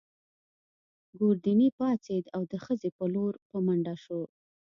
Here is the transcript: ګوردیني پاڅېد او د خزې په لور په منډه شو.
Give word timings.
ګوردیني 1.17 1.69
پاڅېد 1.77 2.25
او 2.35 2.41
د 2.51 2.53
خزې 2.63 2.89
په 2.97 3.05
لور 3.13 3.33
په 3.49 3.57
منډه 3.65 3.95
شو. 4.03 4.21